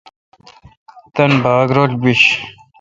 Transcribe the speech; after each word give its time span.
تان 1.13 1.31
باگ 1.43 1.69
رل 1.75 1.91
بیش۔ 2.01 2.21